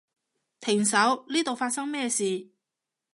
[0.59, 2.49] 停手，呢度發生咩事？